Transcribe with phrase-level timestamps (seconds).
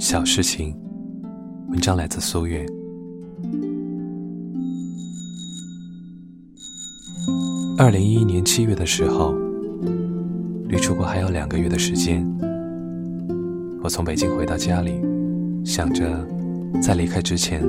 [0.00, 0.74] 小事情，
[1.68, 2.64] 文章来自苏月。
[7.76, 9.34] 二零一一年七月的时候，
[10.68, 12.26] 离出国还有两个月的时间，
[13.82, 14.98] 我从北京回到家里，
[15.66, 16.26] 想着
[16.80, 17.62] 在离开之前，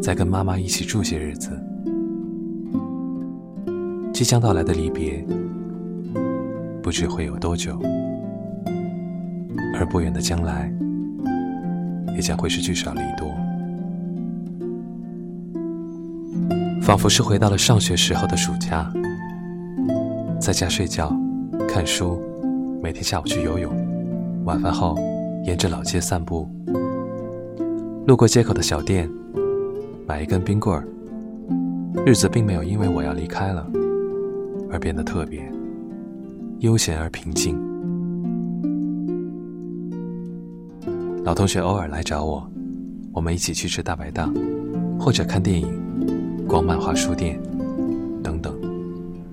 [0.00, 1.50] 再跟妈妈一起住些日子。
[4.14, 5.26] 即将到来的离别，
[6.80, 7.76] 不知会有多久，
[9.74, 10.72] 而不远的将来，
[12.16, 13.30] 也将会是聚少离多。
[16.82, 18.92] 仿佛是回到了上学时候的暑假，
[20.40, 21.14] 在家睡觉、
[21.68, 22.20] 看书，
[22.82, 23.72] 每天下午去游泳，
[24.44, 24.96] 晚饭后
[25.44, 26.48] 沿着老街散步，
[28.06, 29.08] 路过街口的小店，
[30.06, 30.88] 买一根冰棍儿。
[32.04, 33.66] 日子并没有因为我要离开了。
[34.68, 35.40] 而变得特别
[36.58, 37.56] 悠闲而平静。
[41.26, 42.48] 老同学偶尔来找我，
[43.12, 44.32] 我们一起去吃大排档，
[44.96, 47.36] 或者看电影、逛漫画书店
[48.22, 48.56] 等等，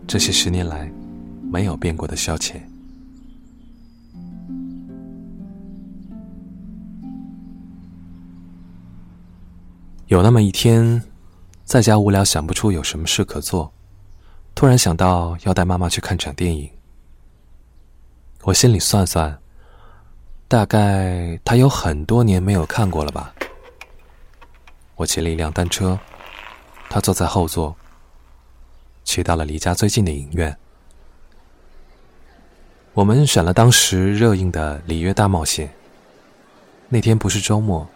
[0.08, 0.92] 这些十年来
[1.52, 2.56] 没有变过的消遣。
[10.08, 11.00] 有那么一天，
[11.64, 13.72] 在家无聊，想不出有什么事可做。
[14.56, 16.68] 突然想到要带妈妈去看场电影，
[18.46, 19.40] 我心里算算，
[20.54, 23.34] 大概他有很多年没有看过了吧。
[24.96, 25.98] 我骑了一辆单车，
[26.92, 27.76] 他坐在后座，
[29.04, 30.56] 骑到了离家最近的影院。
[32.94, 35.68] 我们选了当时热映的《里约大冒险》。
[36.88, 37.90] 那天不是周末，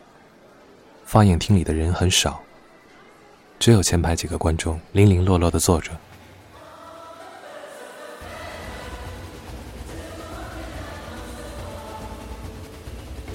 [1.05, 2.41] 放映厅里的人很少，
[3.59, 5.91] 只有前排几个观众零零落落的坐着。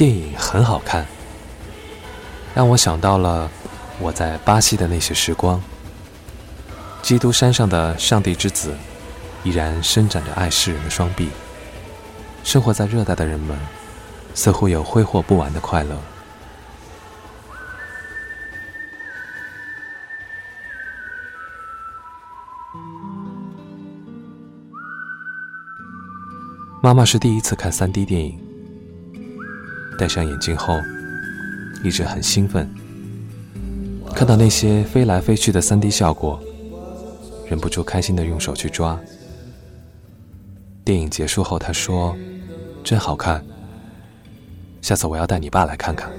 [0.03, 1.07] 电影很好看，
[2.57, 3.49] 让我想到了
[4.01, 5.63] 我在巴西的那些时光。
[7.01, 8.77] 基督山上的上帝之子
[9.45, 11.31] 依然伸展着爱世人的双臂。
[12.43, 13.57] 生活在热带的人们
[14.35, 15.97] 似乎有挥霍不完的快乐。
[26.83, 28.52] 妈妈是第一次看三 D 电影。
[30.03, 30.81] 戴上眼镜后，
[31.85, 32.69] 一直很兴奋，
[34.13, 36.43] 看到那些飞来飞去的 3D 效果，
[37.49, 38.99] 忍不住开心的用手去抓。
[40.85, 42.17] 电影结束后，他说
[42.83, 43.45] ：“真好看，
[44.81, 46.11] 下次我要带你爸来看看。”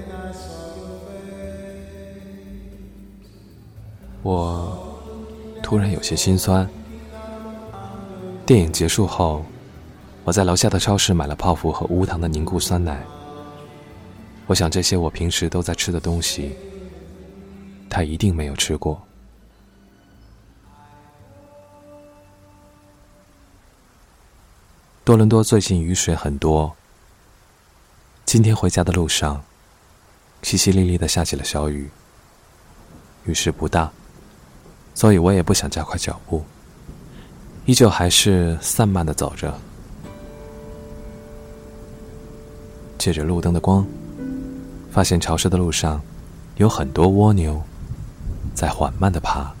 [4.24, 4.98] 我
[5.62, 6.66] 突然有些心酸。
[8.46, 9.44] 电影结束后，
[10.24, 13.04] 我在楼下的超市买了泡芙和无糖的凝固酸奶。
[14.46, 16.54] 我想，这些我平时都在吃的东西，
[17.88, 19.00] 他一定没有吃过。
[25.02, 26.74] 多伦多最近雨水很多。
[28.26, 29.42] 今天回家的路上，
[30.42, 31.88] 淅淅沥沥的下起了小雨。
[33.24, 33.90] 雨势不大，
[34.94, 36.44] 所以我也不想加快脚步，
[37.64, 39.58] 依旧还是散漫的走着，
[42.98, 43.86] 借着路灯的光。
[44.94, 46.00] 发现潮湿的路上
[46.54, 47.60] 有很多蜗牛
[48.54, 49.52] 在缓慢的爬，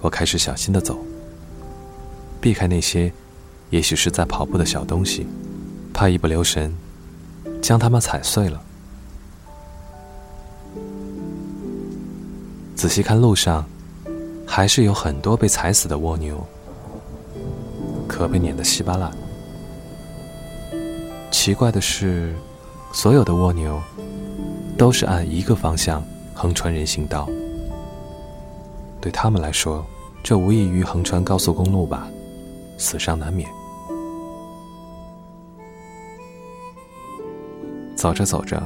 [0.00, 0.98] 我开始小心的走，
[2.40, 3.12] 避开那些
[3.70, 5.28] 也许是在跑步的小东西，
[5.94, 6.74] 怕一不留神
[7.62, 8.60] 将它们踩碎了。
[12.74, 13.64] 仔细看路上，
[14.44, 16.44] 还是有很多被踩死的蜗牛，
[18.08, 19.19] 壳被碾得稀巴烂。
[21.40, 22.34] 奇怪的是，
[22.92, 23.80] 所有的蜗牛
[24.76, 27.26] 都是按一个方向横穿人行道。
[29.00, 29.82] 对他们来说，
[30.22, 32.06] 这无异于横穿高速公路吧，
[32.76, 33.48] 死伤难免。
[37.96, 38.62] 走着走着，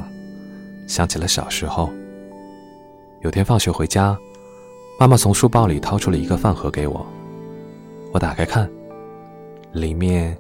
[0.89, 1.89] 想起了小时候。
[3.21, 4.19] 有天放学回家，
[4.99, 7.07] 妈妈从书包里掏出了一个饭盒给我，
[8.11, 8.69] 我打开看，
[9.71, 10.37] 里面。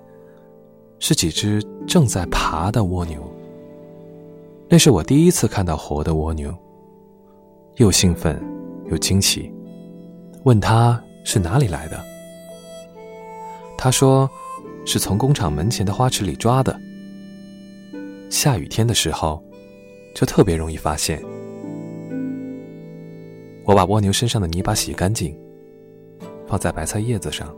[1.01, 3.23] 是几只正在爬的蜗牛。
[4.69, 6.53] 那是我第一次看到活的蜗牛，
[7.77, 8.43] 又兴奋
[8.91, 9.53] 又惊奇，
[10.45, 12.03] 问他是哪里来的。
[13.77, 14.29] 他说
[14.87, 16.79] 是从工厂门前的花池里抓的。
[18.31, 19.43] 下雨天的时候，
[20.15, 21.23] 就特别容易发现。
[23.65, 25.37] 我把蜗牛身上的泥巴洗干净，
[26.47, 27.55] 放在白菜叶子上，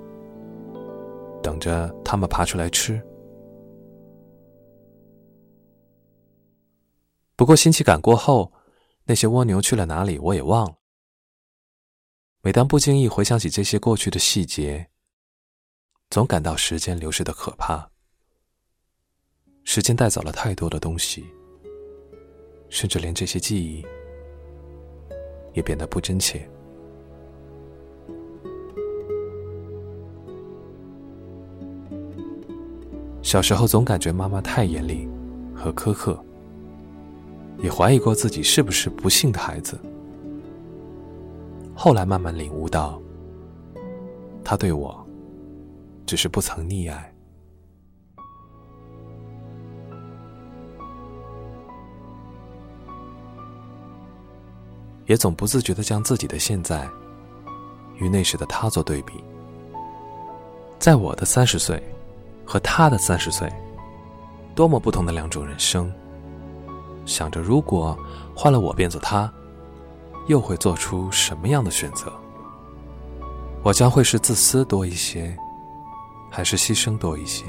[1.42, 3.00] 等着它们爬出来吃。
[7.36, 8.50] 不过新奇感过后，
[9.04, 10.78] 那些蜗牛去了哪里，我也忘了。
[12.40, 14.88] 每当不经意回想起这些过去的细节，
[16.08, 17.90] 总感到时间流逝的可怕。
[19.64, 21.26] 时间带走了太多的东西，
[22.70, 23.84] 甚至连这些记忆
[25.52, 26.48] 也变得不真切。
[33.22, 35.06] 小时候总感觉妈妈太严厉
[35.54, 36.24] 和苛刻，
[37.58, 39.78] 也怀疑过自己是不是不幸的孩子。
[41.74, 43.00] 后来慢慢领悟到，
[44.44, 45.06] 他对我
[46.06, 47.14] 只是不曾溺爱，
[55.06, 56.88] 也总不自觉的将自己的现在
[57.96, 59.12] 与那时的他做对比。
[60.78, 61.82] 在我的三十岁。
[62.48, 63.52] 和他的三十岁，
[64.54, 65.92] 多么不同的两种人生。
[67.06, 67.98] 想着如果
[68.34, 69.32] 换了我变做他，
[70.26, 72.12] 又会做出什么样的选择？
[73.62, 75.34] 我将会是自私多一些，
[76.30, 77.46] 还是牺牲多一些？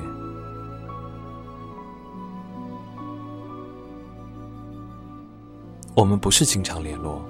[5.94, 7.22] 我们不是经常联络，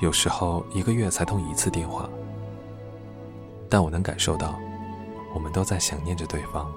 [0.00, 2.08] 有时候一个月才通一次电话，
[3.68, 4.54] 但我能感受到。
[5.34, 6.72] 我们都在想念着对方，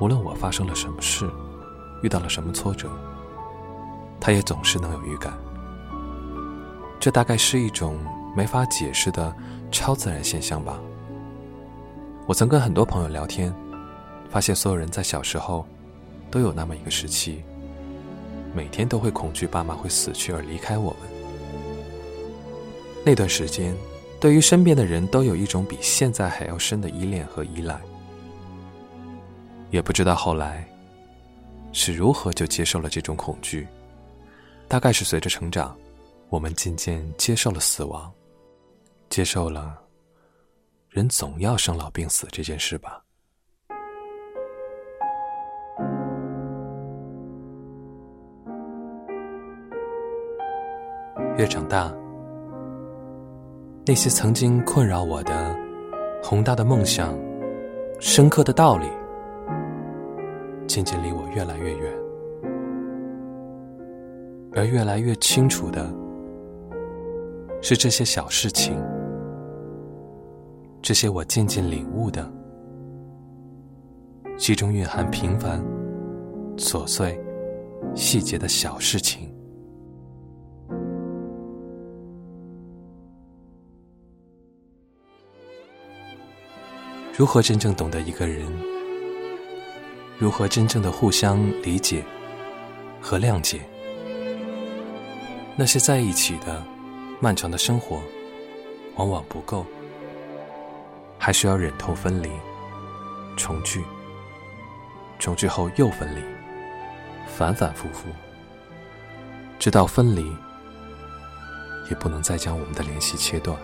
[0.00, 1.30] 无论我发生了什么事，
[2.02, 2.88] 遇到了什么挫折，
[4.20, 5.32] 他也总是能有预感。
[7.00, 7.98] 这大概是一种
[8.36, 9.34] 没法解释的
[9.70, 10.78] 超自然现象吧。
[12.26, 13.54] 我曾跟很多朋友聊天，
[14.30, 15.66] 发现所有人在小时候
[16.30, 17.42] 都有那么一个时期，
[18.54, 21.08] 每天都会恐惧爸妈会死去而离开我们。
[23.04, 23.74] 那段时间。
[24.20, 27.80] 对于身边的人都有一种比现在还要深的依恋和依赖，
[29.70, 30.68] 也不知道后来
[31.72, 33.66] 是如何就接受了这种恐惧。
[34.66, 35.76] 大概是随着成长，
[36.28, 38.12] 我们渐渐接受了死亡，
[39.08, 39.78] 接受了
[40.88, 43.02] 人总要生老病死这件事吧。
[51.36, 51.94] 越长大。
[53.86, 55.56] 那些曾经困扰我的
[56.22, 57.18] 宏大的梦想、
[58.00, 58.86] 深刻的道理，
[60.68, 61.92] 渐渐离我越来越远，
[64.52, 65.90] 而越来越清楚的
[67.62, 68.76] 是这些小事情，
[70.82, 72.30] 这些我渐渐领悟的，
[74.36, 75.58] 其中蕴含平凡、
[76.58, 77.18] 琐碎、
[77.94, 79.34] 细节的小事情。
[87.16, 88.46] 如何真正懂得一个人？
[90.18, 92.04] 如何真正的互相理解
[93.00, 93.60] 和谅解？
[95.54, 96.60] 那些在一起的
[97.20, 98.02] 漫长的生活，
[98.96, 99.64] 往往不够，
[101.18, 102.28] 还需要忍痛分离、
[103.36, 103.84] 重聚，
[105.20, 106.20] 重聚后又分离，
[107.28, 108.08] 反反复复，
[109.56, 110.36] 直到分离，
[111.88, 113.56] 也不能再将我们的联系切断。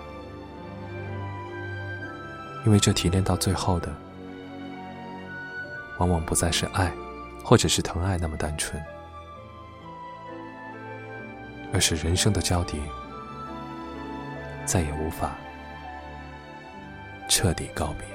[2.65, 3.93] 因为这提炼到最后的，
[5.99, 6.93] 往往不再是爱，
[7.45, 8.83] 或者是疼爱那么单纯，
[11.73, 12.81] 而是人生的交叠，
[14.65, 15.37] 再也无法
[17.29, 18.14] 彻底告别。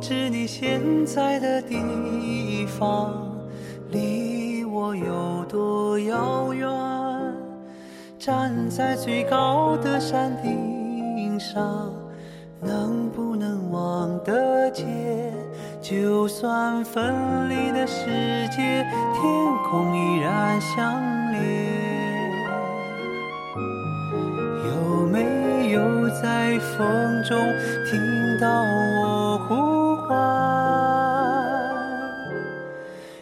[0.00, 3.36] 知你现在的地方
[3.90, 6.68] 离我有多遥远？
[8.18, 11.92] 站在最高的山顶上，
[12.60, 14.86] 能不能望得见？
[15.80, 18.04] 就算分离的世
[18.48, 19.22] 界，天
[19.70, 21.38] 空依然相连。
[24.66, 27.38] 有没有在风中
[27.86, 29.07] 听到我？
[30.08, 30.16] 呼唤，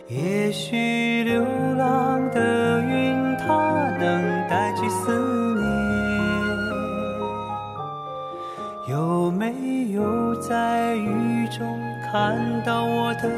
[0.08, 1.42] 也许流
[1.76, 3.46] 浪的云，它
[3.98, 5.12] 能带去思
[5.56, 5.66] 念。
[8.88, 9.52] 有没
[9.92, 11.66] 有在雨中
[12.10, 13.28] 看到我的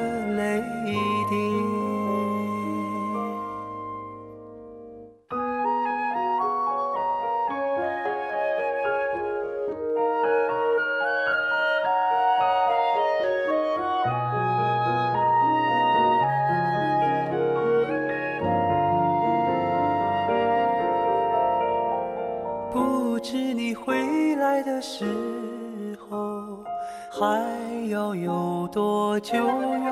[29.83, 29.91] 远？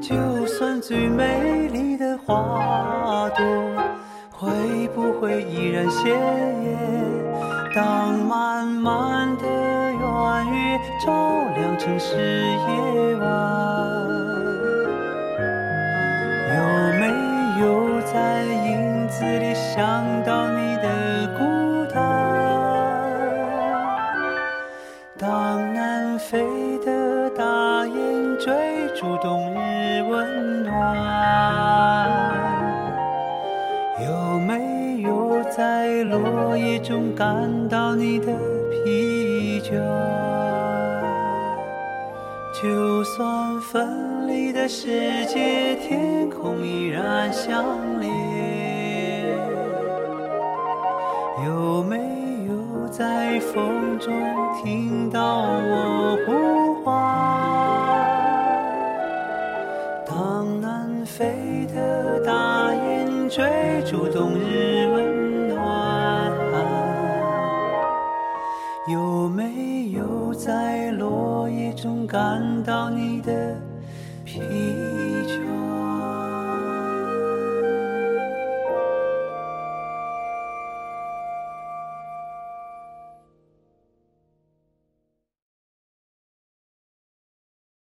[0.00, 3.44] 就算最美丽的花朵，
[4.32, 6.12] 会不会依然鲜
[6.64, 6.76] 艳？
[7.74, 10.00] 当漫漫的圆
[10.52, 11.12] 月照
[11.56, 13.24] 亮城市夜晚，
[16.56, 16.58] 有
[16.98, 17.02] 没
[17.60, 20.76] 有在影子里想到你
[43.60, 47.64] 分离的世界，天空依然相
[48.00, 48.10] 连。
[51.46, 51.96] 有没
[52.48, 54.12] 有在风中
[54.62, 56.90] 听到我呼唤？
[60.06, 63.44] 当南飞的大雁追
[63.86, 64.86] 逐冬日
[72.10, 73.39] 感到你的？